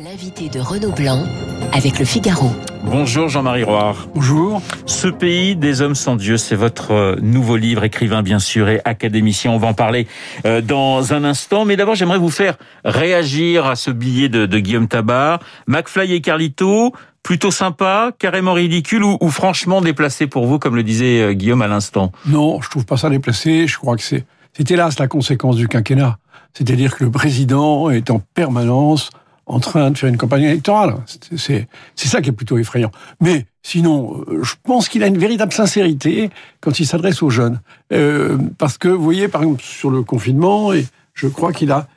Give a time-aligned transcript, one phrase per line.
[0.00, 1.24] L'invité de Renaud Blanc
[1.72, 2.52] avec le Figaro.
[2.84, 4.06] Bonjour Jean-Marie Roire.
[4.14, 4.62] Bonjour.
[4.86, 8.80] Ce pays des hommes sans Dieu, c'est votre euh, nouveau livre, écrivain bien sûr et
[8.84, 9.50] académicien.
[9.50, 10.06] On va en parler
[10.46, 11.64] euh, dans un instant.
[11.64, 15.40] Mais d'abord, j'aimerais vous faire réagir à ce billet de, de Guillaume Tabar.
[15.66, 16.92] McFly et Carlito,
[17.24, 21.62] plutôt sympa, carrément ridicule ou, ou, franchement déplacé pour vous, comme le disait euh, Guillaume
[21.62, 22.12] à l'instant?
[22.24, 23.66] Non, je trouve pas ça déplacé.
[23.66, 26.18] Je crois que c'est, c'est hélas la conséquence du quinquennat.
[26.54, 29.10] C'est-à-dire que le président est en permanence
[29.48, 30.94] en train de faire une campagne électorale.
[31.36, 31.66] C'est
[31.96, 32.90] ça qui est plutôt effrayant.
[33.20, 36.30] Mais sinon, euh, je pense qu'il a une véritable sincérité
[36.60, 37.60] quand il s'adresse aux jeunes.
[37.92, 41.88] Euh, parce que, vous voyez, par exemple, sur le confinement, et je crois qu'il a,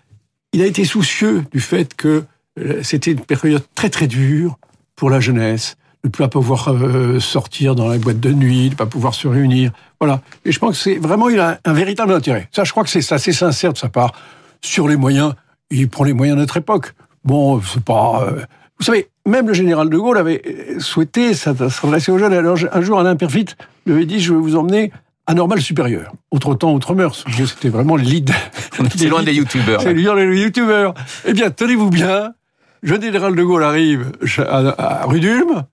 [0.54, 2.24] il a été soucieux du fait que
[2.60, 4.58] euh, c'était une période très très dure
[4.96, 6.74] pour la jeunesse, de ne pas pouvoir
[7.20, 9.72] sortir dans la boîte de nuit, de ne pas pouvoir se réunir.
[10.00, 10.22] Voilà.
[10.46, 12.50] Et je pense que c'est vraiment, il a un véritable intérêt.
[12.52, 14.14] Ça, je crois que c'est assez sincère de sa part.
[14.62, 15.34] Sur les moyens,
[15.70, 16.94] il prend les moyens de notre époque.
[17.24, 18.26] Bon, c'est pas.
[18.28, 18.42] Euh...
[18.80, 20.42] Vous savez, même le général de Gaulle avait
[20.80, 22.34] souhaité s'adresser aux jeunes.
[22.34, 23.46] Alors, un jour, Alain Perfit
[23.86, 24.92] lui avait dit Je vais vous emmener
[25.28, 26.14] à Normal Supérieur.
[26.32, 27.24] Autre temps, autre mœurs.
[27.32, 28.34] C'était vraiment l'idée.
[28.96, 29.82] C'est loin des youtubeurs.
[29.82, 30.94] C'est loin des youtubeurs.
[31.26, 32.34] Eh bien, tenez-vous bien.
[32.82, 35.64] Le général de Gaulle arrive à, à rue d'Ulm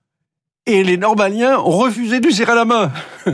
[0.65, 2.91] et les Normaliens ont refusé de lui serrer la main.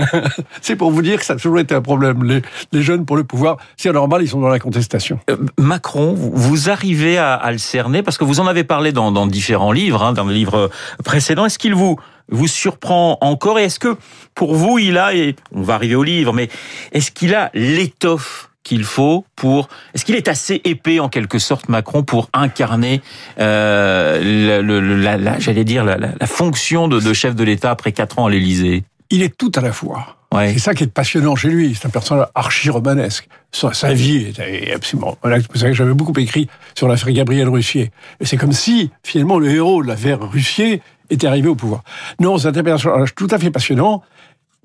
[0.62, 2.24] c'est pour vous dire que ça a toujours été un problème.
[2.24, 5.20] Les, les jeunes, pour le pouvoir, c'est normal, ils sont dans la contestation.
[5.30, 9.28] Euh, Macron, vous arrivez à, à, le cerner parce que vous en avez parlé dans,
[9.28, 10.70] différents livres, hein, dans le livre
[11.04, 11.46] précédent.
[11.46, 11.98] Est-ce qu'il vous
[12.30, 13.60] vous surprend encore?
[13.60, 13.98] Et est-ce que
[14.34, 16.50] pour vous il a et on va arriver au livre, mais
[16.92, 21.70] est-ce qu'il a l'étoffe qu'il faut pour Est-ce qu'il est assez épais en quelque sorte
[21.70, 23.02] Macron pour incarner
[23.40, 27.72] euh, le, le, la, la j'allais dire la, la, fonction de, de chef de l'État
[27.72, 28.84] après quatre ans à l'Élysée?
[29.12, 30.18] Il est tout à la fois.
[30.34, 30.52] Ouais.
[30.54, 31.78] C'est ça qui est passionnant chez lui.
[31.80, 33.30] C'est un personnage archi-romanesque.
[33.52, 35.16] Sa, sa vie est absolument...
[35.24, 37.92] Vous savez que j'avais beaucoup écrit sur l'affaire Gabriel Russier.
[38.20, 41.84] Et c'est comme si, finalement, le héros de l'affaire Russier était arrivé au pouvoir.
[42.20, 44.02] Non, c'est un personnage tout à fait passionnant.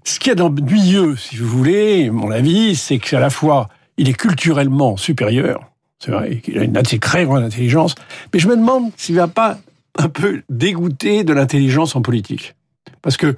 [0.05, 3.31] Ce qu'il y a d'ennuyeux, si vous voulez, mon avis, c'est que c'est à la
[3.31, 3.69] fois
[4.01, 5.71] il est culturellement supérieur.
[5.99, 7.95] C'est vrai, il a une assez très grande intelligence.
[8.33, 9.59] Mais je me demande s'il ne va pas
[9.99, 12.55] un peu dégoûter de l'intelligence en politique.
[13.03, 13.37] Parce que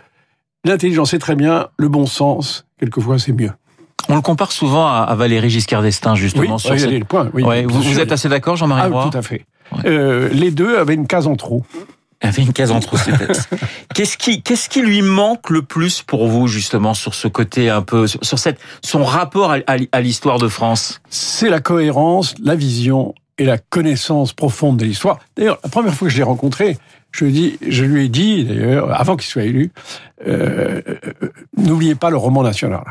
[0.64, 3.50] l'intelligence, c'est très bien, le bon sens, quelquefois, c'est mieux.
[4.08, 6.54] On le compare souvent à Valéry Giscard d'Estaing, justement.
[6.54, 6.90] Oui, sur cette...
[6.90, 7.28] le point.
[7.34, 9.44] Oui, ouais, vous, vous, êtes assez d'accord, Jean-Marie ah, Roy Tout à fait.
[9.72, 9.78] Ouais.
[9.86, 11.64] Euh, les deux avaient une case en trop
[12.28, 12.96] avait une case en trop,
[13.94, 17.82] Qu'est-ce qui, qu'est-ce qui lui manque le plus pour vous, justement, sur ce côté un
[17.82, 21.00] peu, sur cette, son rapport à, à l'histoire de France?
[21.10, 25.18] C'est la cohérence, la vision et la connaissance profonde de l'histoire.
[25.36, 26.78] D'ailleurs, la première fois que je l'ai rencontré,
[27.10, 29.70] je lui, dis, je lui ai dit, d'ailleurs, avant qu'il soit élu,
[30.26, 30.80] euh,
[31.56, 32.84] n'oubliez pas le roman national.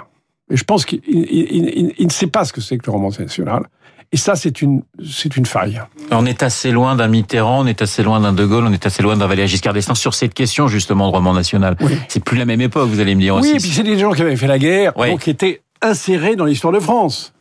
[0.51, 2.91] Et je pense qu'il il, il, il ne sait pas ce que c'est que le
[2.91, 3.63] roman national.
[4.13, 5.81] Et ça, c'est une, c'est une faille.
[6.11, 8.85] On est assez loin d'un Mitterrand, on est assez loin d'un De Gaulle, on est
[8.85, 11.77] assez loin d'un Valéry Giscard d'Estaing sur cette question, justement, de roman national.
[11.79, 11.93] Oui.
[12.09, 13.51] C'est plus la même époque, vous allez me dire oui, aussi.
[13.51, 15.11] Oui, et puis c'est des gens qui avaient fait la guerre, oui.
[15.11, 17.33] donc qui étaient insérés dans l'histoire de France.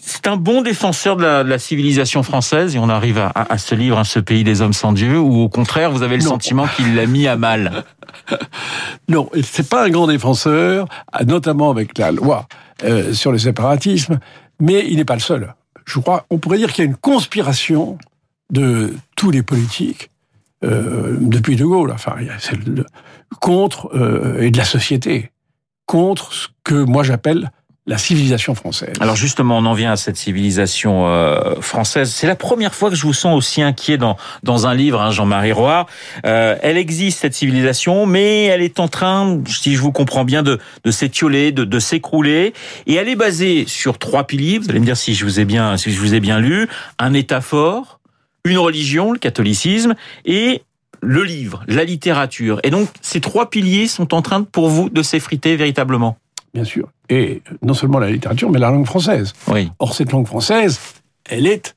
[0.00, 3.52] C'est un bon défenseur de la, de la, civilisation française et on arrive à, à,
[3.52, 6.16] à, ce livre, à ce pays des hommes sans Dieu, ou au contraire, vous avez
[6.16, 6.30] le non.
[6.30, 7.84] sentiment qu'il l'a mis à mal.
[9.08, 10.86] non, c'est pas un grand défenseur,
[11.26, 12.46] notamment avec la loi
[12.84, 14.20] euh, sur le séparatisme,
[14.60, 15.52] mais il n'est pas le seul
[15.90, 17.98] je crois, on pourrait dire qu'il y a une conspiration
[18.50, 20.10] de tous les politiques
[20.64, 22.16] euh, depuis De Gaulle, enfin,
[23.40, 25.30] contre euh, et de la société.
[25.86, 27.50] Contre ce que moi j'appelle
[27.90, 28.92] la civilisation française.
[29.00, 32.12] Alors justement, on en vient à cette civilisation euh, française.
[32.12, 35.10] C'est la première fois que je vous sens aussi inquiet dans dans un livre, hein,
[35.10, 35.86] Jean-Marie Roy.
[36.24, 40.44] Euh, elle existe cette civilisation, mais elle est en train, si je vous comprends bien,
[40.44, 42.54] de de s'étioler, de, de s'écrouler,
[42.86, 44.58] et elle est basée sur trois piliers.
[44.58, 46.68] Vous allez me dire si je vous ai bien si je vous ai bien lu.
[47.00, 47.98] Un État fort,
[48.44, 50.62] une religion, le catholicisme, et
[51.02, 52.60] le livre, la littérature.
[52.62, 56.18] Et donc, ces trois piliers sont en train, pour vous, de s'effriter véritablement
[56.54, 56.88] bien sûr.
[57.08, 59.32] Et non seulement la littérature, mais la langue française.
[59.48, 59.70] Oui.
[59.78, 60.78] Or, cette langue française,
[61.28, 61.76] elle est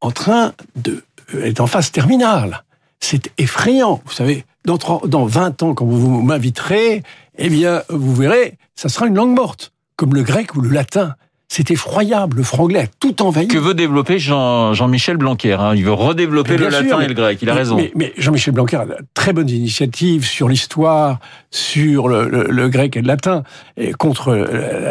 [0.00, 1.04] en train de...
[1.32, 2.62] Elle est en phase terminale.
[3.00, 4.00] C'est effrayant.
[4.04, 7.02] Vous savez, dans, dans 20 ans, quand vous m'inviterez,
[7.38, 11.16] eh bien, vous verrez, ça sera une langue morte, comme le grec ou le latin.
[11.48, 12.38] C'est effroyable.
[12.38, 13.46] Le franglais a tout envahi.
[13.46, 15.74] Que veut développer Jean, Jean-Michel Blanquer hein?
[15.76, 17.38] Il veut redévelopper le latin et le grec.
[17.40, 17.76] Il a mais, raison.
[17.76, 21.20] Mais, mais Jean-Michel Blanquer a de très bonnes initiatives sur l'histoire,
[21.52, 23.44] sur le, le, le, grec et le latin,
[23.76, 24.34] et contre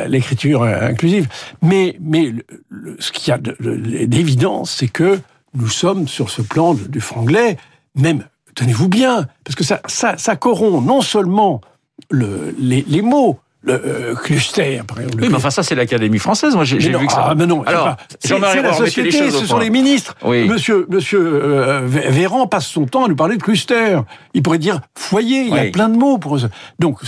[0.08, 1.28] l'écriture inclusive.
[1.62, 2.34] Mais, mais
[2.70, 5.20] le, ce qu'il y a d'évidence, c'est que
[5.56, 7.58] nous sommes sur ce plan du franglais,
[7.96, 8.26] même,
[8.56, 11.62] tenez-vous bien, parce que ça, ça, ça corrompt non seulement
[12.12, 15.24] les, les mots, le euh, cluster, par exemple.
[15.24, 16.56] Oui, mais enfin ça c'est l'Académie française.
[16.56, 17.28] Moi j'ai vu que ça.
[17.30, 20.16] ah, mais non, Alors, Jean-Marie la les société, ce sont les ministres.
[20.24, 20.48] Oui.
[20.48, 23.98] Monsieur, monsieur euh, Vé- Véran passe son temps à nous parler de cluster.
[24.34, 25.42] Il pourrait dire foyer.
[25.44, 26.48] Il y a plein de mots pour ça.
[26.80, 27.00] Donc,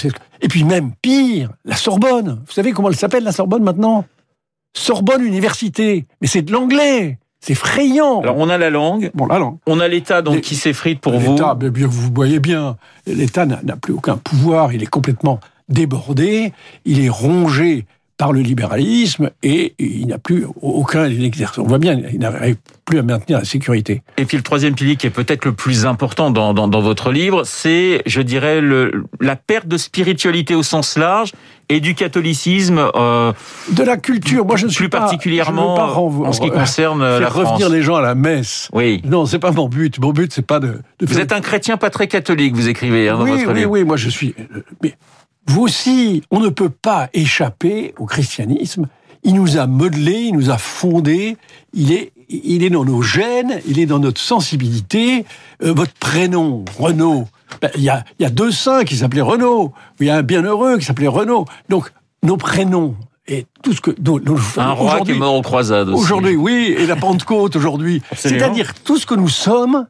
[0.41, 2.41] et puis même pire, la Sorbonne.
[2.45, 4.05] Vous savez comment elle s'appelle la Sorbonne maintenant?
[4.75, 6.05] Sorbonne Université.
[6.21, 7.19] Mais c'est de l'anglais.
[7.39, 8.21] C'est effrayant.
[8.21, 9.59] Alors on a la langue, bon, là, non.
[9.67, 11.33] on a l'État donc qui s'effrite pour vous.
[11.33, 15.39] L'État, bien, vous voyez bien, l'État n'a plus aucun pouvoir, il est complètement
[15.69, 16.53] débordé,
[16.85, 17.85] il est rongé
[18.17, 21.59] par le libéralisme et il n'a plus aucun exercice.
[21.59, 24.01] On voit bien, il n'arrive plus à maintenir la sécurité.
[24.17, 27.11] Et puis le troisième pilier qui est peut-être le plus important dans, dans, dans votre
[27.11, 31.33] livre, c'est, je dirais, le, la perte de spiritualité au sens large
[31.69, 33.33] et du catholicisme, euh,
[33.73, 37.03] De la culture, moi je ne suis plus pas, particulièrement pas en ce qui concerne
[37.03, 37.49] euh, faire la France.
[37.51, 38.67] revenir les gens à la messe.
[38.73, 38.99] Oui.
[39.05, 39.99] Non, c'est pas mon but.
[39.99, 42.67] Mon but, c'est pas de, de Vous faire- êtes un chrétien pas très catholique, vous
[42.67, 43.69] écrivez hein, dans oui, votre oui, livre.
[43.69, 44.33] oui, moi je suis.
[44.39, 44.95] euh, Mais
[45.47, 48.87] vous aussi, on ne peut pas échapper au christianisme.
[49.23, 51.37] Il nous a modelé, il nous a fondé.
[51.73, 55.25] Il est, il est dans nos gènes, il est dans notre sensibilité.
[55.63, 57.27] Euh, votre prénom, Renaud.
[57.61, 59.73] ben, Il y, a, il y a deux saints qui s'appelaient Renaud.
[59.99, 61.45] Il y a un bienheureux qui s'appelait Renaud.
[61.69, 61.91] Donc
[62.23, 62.95] nos prénoms
[63.27, 64.19] et tout ce que dont-
[64.57, 66.01] Un roi qui est mort croisades aussi.
[66.03, 68.01] Aujourd'hui, oui, et la Pentecôte aujourd'hui.
[68.15, 69.87] C'est-à-dire tout ce que nous sommes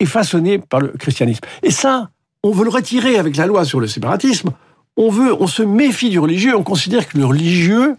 [0.00, 1.40] est façonné par le christianisme.
[1.62, 2.08] Et ça,
[2.42, 4.50] on veut le retirer avec la loi sur le séparatisme.
[5.00, 6.56] On veut, on se méfie du religieux.
[6.56, 7.96] On considère que le religieux,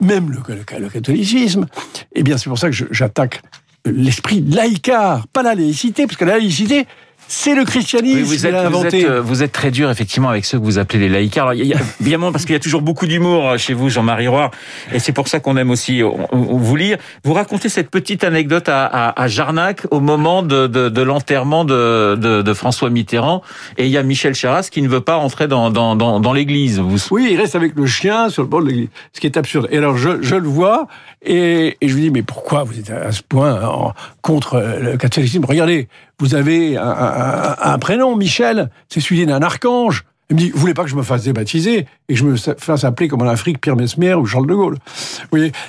[0.00, 1.66] même le, catholicisme,
[2.14, 3.40] eh bien, c'est pour ça que j'attaque
[3.86, 6.86] l'esprit laïcard, pas la laïcité, parce que la laïcité,
[7.34, 10.28] c'est le christianisme Oui, vous qui êtes, vous, êtes, euh, vous êtes très dur effectivement
[10.28, 11.48] avec ceux que vous appelez les laïcards.
[11.48, 13.88] Alors, il y a, évidemment, parce qu'il y a toujours beaucoup d'humour euh, chez vous,
[13.88, 14.50] Jean-Marie Roire,
[14.92, 16.98] et c'est pour ça qu'on aime aussi euh, vous lire.
[17.24, 21.64] Vous racontez cette petite anecdote à, à, à Jarnac au moment de, de, de l'enterrement
[21.64, 23.42] de, de, de François Mitterrand,
[23.78, 26.32] et il y a Michel Charras qui ne veut pas entrer dans, dans, dans, dans
[26.34, 26.80] l'église.
[26.80, 26.98] Vous...
[27.10, 29.68] Oui, il reste avec le chien sur le bord de l'église, ce qui est absurde.
[29.70, 30.86] Et alors, je, je le vois,
[31.24, 34.96] et, et je lui dis, mais pourquoi vous êtes à ce point en- contre le
[34.96, 35.44] catholicisme?
[35.46, 35.88] Regardez,
[36.18, 40.04] vous avez un, un- un prénom, Michel, c'est celui d'un archange.
[40.30, 42.36] Il me dit, vous voulez pas que je me fasse débaptiser et que je me
[42.36, 44.78] fasse appeler comme en Afrique Pierre Mesmer ou Charles de Gaulle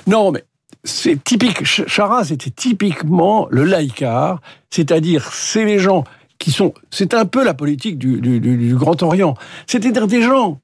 [0.06, 0.44] Non, mais
[0.84, 1.58] c'est typique.
[1.66, 4.40] Ch- Charras était typiquement le laïcard,
[4.70, 6.04] c'est-à-dire c'est les gens
[6.38, 6.72] qui sont.
[6.90, 9.34] C'est un peu la politique du- du Grand Orient.
[9.66, 10.60] C'est-à-dire des gens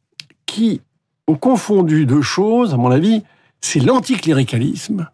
[0.47, 0.81] qui
[1.27, 3.23] ont confondu deux choses, à mon avis,
[3.61, 5.09] c'est l'anticléricalisme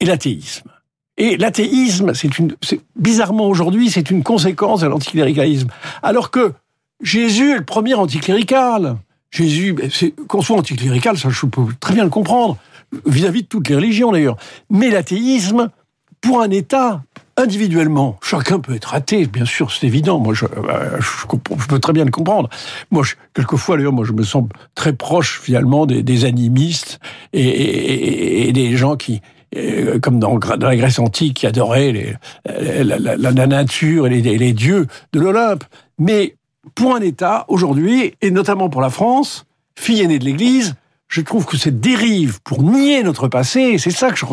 [0.00, 0.70] et l'athéisme.
[1.16, 2.56] Et l'athéisme, c'est une,
[2.96, 5.68] bizarrement aujourd'hui, c'est une conséquence de l'anticléricalisme.
[6.02, 6.52] Alors que
[7.02, 8.96] Jésus est le premier anticlérical.
[9.30, 9.90] Jésus, ben,
[10.28, 12.56] qu'on soit anticlérical, ça je peux très bien le comprendre,
[13.06, 14.36] vis-à-vis de toutes les religions d'ailleurs.
[14.70, 15.70] Mais l'athéisme,
[16.20, 17.02] pour un État,
[17.36, 20.18] individuellement, chacun peut être athée, bien sûr, c'est évident.
[20.18, 20.98] Moi, je, euh,
[21.68, 22.48] peux très bien le comprendre.
[22.90, 24.44] Moi, quelquefois, d'ailleurs, moi, je me sens
[24.74, 27.00] très proche, finalement, des, animistes
[27.32, 29.20] et des gens qui,
[29.56, 34.86] euh, comme dans, la Grèce antique, qui adoraient les- la, nature et les, les dieux
[35.12, 35.64] de l'Olympe.
[35.98, 36.36] Mais
[36.74, 39.46] pour un État, aujourd'hui, et notamment pour la France,
[39.76, 40.74] fille aînée de l'Église,
[41.14, 44.24] je trouve que cette dérive pour nier notre passé, c'est ça que je...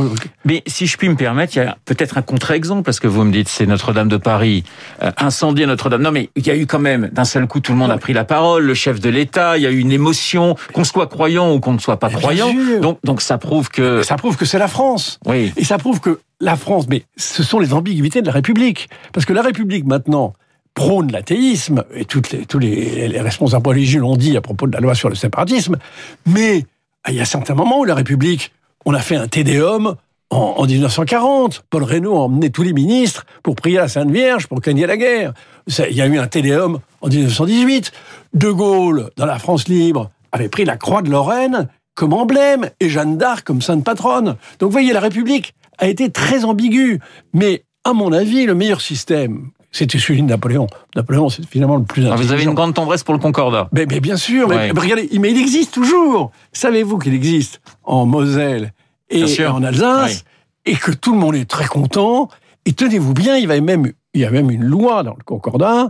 [0.45, 3.23] Mais si je puis me permettre, il y a peut-être un contre-exemple, parce que vous
[3.23, 4.63] me dites c'est Notre-Dame de Paris,
[5.03, 6.01] euh, incendie à Notre-Dame.
[6.01, 7.99] Non, mais il y a eu quand même, d'un seul coup, tout le monde a
[7.99, 11.05] pris la parole, le chef de l'État, il y a eu une émotion, qu'on soit
[11.05, 12.51] croyant ou qu'on ne soit pas croyant.
[12.81, 14.01] Donc, donc ça prouve que...
[14.01, 15.19] Ça prouve que c'est la France.
[15.27, 15.53] Oui.
[15.57, 18.89] Et ça prouve que la France, mais ce sont les ambiguïtés de la République.
[19.13, 20.33] Parce que la République, maintenant,
[20.73, 24.73] prône l'athéisme, et toutes les, tous les, les responsables religieux l'ont dit à propos de
[24.73, 25.77] la loi sur le séparatisme,
[26.25, 26.65] mais
[27.09, 28.51] il y a certains moments où la République,
[28.85, 29.95] on a fait un tédéum
[30.29, 31.63] en, en 1940.
[31.69, 34.97] Paul Reynaud a emmené tous les ministres pour prier la Sainte Vierge, pour gagner la
[34.97, 35.33] guerre.
[35.67, 37.91] Ça, Il y a eu un tédéum en 1918.
[38.33, 42.89] De Gaulle, dans la France libre, avait pris la croix de Lorraine comme emblème et
[42.89, 44.37] Jeanne d'Arc comme sainte patronne.
[44.59, 46.99] Donc vous voyez, la République a été très ambiguë.
[47.33, 50.67] Mais à mon avis, le meilleur système, c'était celui de Napoléon.
[50.95, 52.25] Napoléon, c'est finalement le plus Ah, intelligent.
[52.27, 53.69] Vous avez une grande tendresse pour le Concordat.
[53.71, 54.73] Mais, mais bien sûr, mais, Ouais.
[54.73, 56.31] mais regardez, mais il existe toujours.
[56.53, 58.73] Savez-vous qu'il existe en Moselle
[59.09, 59.55] et sûr.
[59.55, 60.23] en Alsace
[60.65, 62.29] et que tout le monde est très content.
[62.65, 65.89] Et tenez-vous bien, il, va même, il y a même une loi dans le Concordat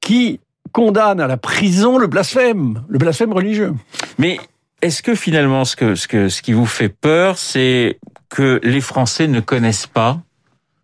[0.00, 0.40] qui
[0.72, 3.74] condamne à la prison le blasphème, le blasphème religieux.
[4.18, 4.38] Mais
[4.82, 8.80] est-ce que finalement, ce, que, ce, que, ce qui vous fait peur, c'est que les
[8.80, 10.20] Français ne connaissent pas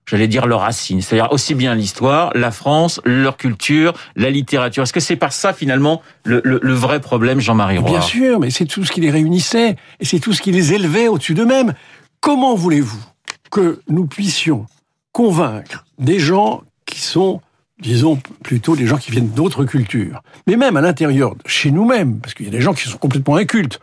[0.06, 4.82] j'allais dire leurs racines, c'est-à-dire aussi bien l'histoire, la France, leur culture, la littérature.
[4.84, 7.90] Est-ce que c'est par ça finalement le, le, le vrai problème, Jean-Marie Roy?
[7.90, 10.72] Bien sûr, mais c'est tout ce qui les réunissait et c'est tout ce qui les
[10.72, 11.74] élevait au-dessus d'eux-mêmes.
[12.20, 13.04] Comment voulez-vous
[13.50, 14.66] que nous puissions
[15.12, 17.40] convaincre des gens qui sont
[17.80, 20.22] disons plutôt des gens qui viennent d'autres cultures.
[20.46, 23.36] Mais même à l'intérieur, chez nous-mêmes, parce qu'il y a des gens qui sont complètement
[23.36, 23.80] incultes,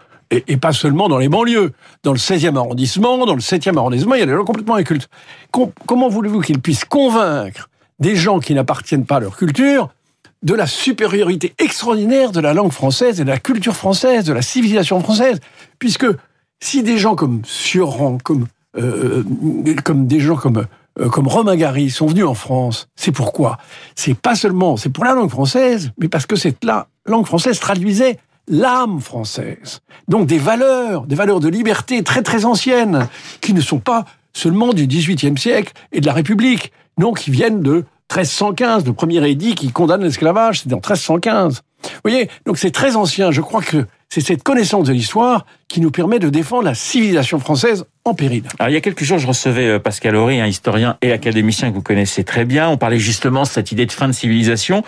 [0.47, 1.73] et, pas seulement dans les banlieues.
[2.03, 5.09] Dans le 16e arrondissement, dans le 7e arrondissement, il y a des gens complètement incultes.
[5.51, 9.89] Com comment voulez-vous qu'ils puissent convaincre des gens qui n'appartiennent pas à leur culture
[10.41, 14.41] de la supériorité extraordinaire de la langue française et de la culture française, de la
[14.41, 15.39] civilisation française?
[15.79, 16.07] Puisque
[16.59, 18.47] si des gens comme Sioran, comme,
[18.77, 19.23] euh,
[19.83, 20.65] comme des gens comme
[20.99, 23.57] euh, comme Romain Gary sont venus en France, c'est pourquoi?
[23.95, 27.59] C'est pas seulement, c'est pour la langue française, mais parce que cette la langue française
[27.59, 29.81] traduisait l'âme française.
[30.07, 33.07] Donc des valeurs, des valeurs de liberté très très anciennes,
[33.41, 37.61] qui ne sont pas seulement du XVIIIe siècle et de la République, non, qui viennent
[37.61, 41.61] de 1315, le premier édit qui condamne l'esclavage, c'est en 1315.
[41.83, 43.31] Vous voyez, donc c'est très ancien.
[43.31, 47.39] Je crois que c'est cette connaissance de l'histoire qui nous permet de défendre la civilisation
[47.39, 48.43] française en péril.
[48.59, 51.71] Alors, il y a quelques jours, je recevais euh, Pascal Horry, un historien et académicien
[51.71, 52.69] que vous connaissez très bien.
[52.69, 54.83] On parlait justement de cette idée de fin de civilisation.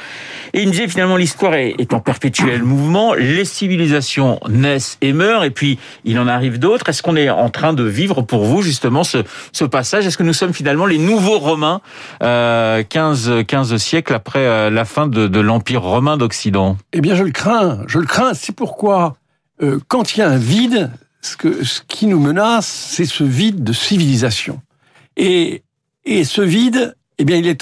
[0.54, 3.16] Et il me disait finalement l'histoire est en perpétuel mouvement.
[3.16, 6.88] Les civilisations naissent et meurent et puis il en arrive d'autres.
[6.90, 10.06] Est-ce qu'on est en train de vivre pour vous justement ce, ce passage?
[10.06, 11.82] Est-ce que nous sommes finalement les nouveaux Romains
[12.22, 16.78] euh, 15, 15 siècles après euh, la fin de, de l'Empire romain d'Occident?
[16.94, 17.80] Eh bien je le crains.
[17.88, 18.36] Je le crains.
[18.36, 19.15] C'est pourquoi
[19.62, 23.24] euh, quand il y a un vide, ce, que, ce qui nous menace, c'est ce
[23.24, 24.62] vide de civilisation.
[25.18, 25.64] Et,
[26.04, 27.56] et ce vide, eh bien, il est,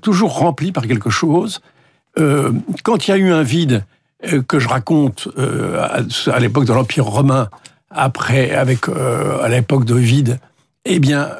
[0.00, 1.60] toujours rempli par quelque chose.
[2.18, 2.52] Euh,
[2.84, 3.84] quand il y a eu un vide
[4.24, 7.48] euh, que je raconte euh, à, à l'époque de l'Empire romain,
[7.90, 10.38] après, avec euh, à l'époque de vide,
[10.84, 11.30] eh bien,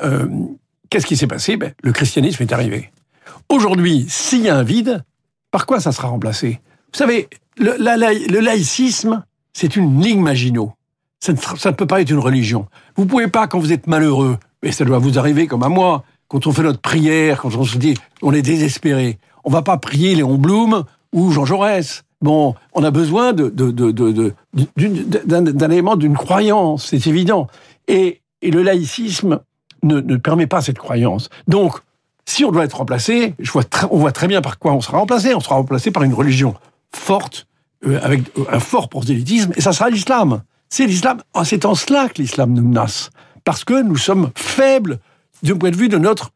[0.89, 1.57] qu'est-ce qui s'est passé?
[1.57, 2.93] Ben, Le christianisme est arrivé.
[3.49, 5.03] Aujourd'hui, s'il y a un vide,
[5.51, 6.61] par quoi ça sera remplacé?
[6.93, 10.73] Vous savez, le, le laïcisme, c'est une ligne Maginot.
[11.21, 12.67] Ça ne, peut pas être une religion.
[12.97, 16.03] Vous pouvez pas, quand vous êtes malheureux, et ça doit vous arriver comme à moi,
[16.27, 19.77] quand on fait notre prière, quand on se dit on est désespéré, on va pas
[19.77, 22.03] prier Léon Blum ou Jean Jaurès.
[22.23, 24.25] Bon, on a besoin d'un
[25.71, 27.49] élément d'une croyance, c'est évident.
[27.89, 29.41] Et, le laïcisme
[29.85, 31.29] ne, permet pas cette croyance.
[31.47, 31.79] Donc,
[32.25, 33.35] si on doit être remplacé,
[33.91, 35.35] on voit très bien par quoi on sera remplacé.
[35.35, 36.55] On sera remplacé par une religion
[36.93, 37.47] forte,
[38.03, 40.43] avec un fort prosélytisme, et ça sera l'islam.
[40.69, 41.19] C'est l'islam.
[41.35, 43.11] Oh, c'est en cela que l'islam nous menace,
[43.45, 44.99] parce que nous sommes faibles
[45.43, 46.31] du point de vue de notre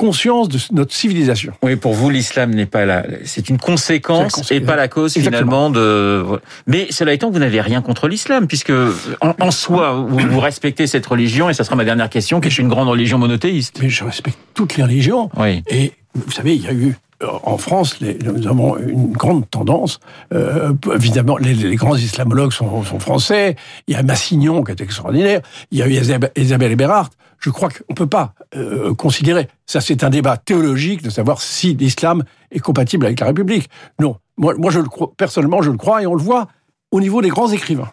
[0.00, 1.52] conscience de notre civilisation.
[1.62, 3.04] Oui, pour vous, l'islam n'est pas là.
[3.24, 5.68] C'est une conséquence et pas la cause Exactement.
[5.68, 6.40] finalement de.
[6.66, 8.72] Mais cela étant, vous n'avez rien contre l'islam, puisque
[9.20, 12.48] en, en soi, vous, vous, respectez cette religion, et ça sera ma dernière question, qui
[12.48, 13.78] est une grande religion monothéiste.
[13.82, 15.28] Mais je respecte toutes les religions.
[15.36, 15.62] Oui.
[15.68, 16.96] Et vous savez, il y a eu
[17.42, 20.00] en France, nous avons une grande tendance.
[20.32, 23.56] Euh, évidemment, les, grands islamologues sont, sont, français.
[23.86, 25.42] Il y a Massignon qui est extraordinaire.
[25.70, 26.00] Il y a eu
[26.36, 27.10] Isabelle Eberhardt.
[27.38, 31.40] Je crois qu'on ne peut pas euh, considérer, ça c'est un débat théologique de savoir
[31.40, 33.70] si l'islam est compatible avec la République.
[33.98, 36.48] Non, moi, moi je le crois, personnellement je le crois et on le voit
[36.90, 37.90] au niveau des grands écrivains.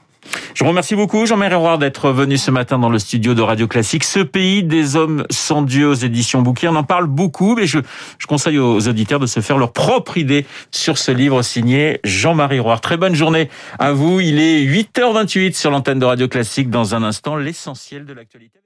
[0.53, 3.67] Je vous remercie beaucoup, Jean-Marie Roy, d'être venu ce matin dans le studio de Radio
[3.67, 4.03] Classique.
[4.03, 6.67] Ce pays des hommes sans Dieu aux éditions Bouquet.
[6.67, 7.79] On en parle beaucoup, mais je,
[8.17, 12.59] je conseille aux auditeurs de se faire leur propre idée sur ce livre signé Jean-Marie
[12.59, 12.77] Roy.
[12.79, 14.19] Très bonne journée à vous.
[14.19, 16.69] Il est 8h28 sur l'antenne de Radio Classique.
[16.69, 18.59] Dans un instant, l'essentiel de l'actualité.